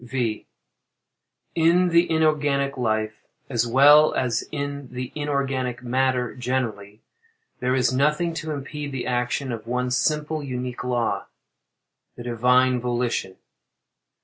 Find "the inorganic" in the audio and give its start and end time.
1.89-2.75, 4.91-5.83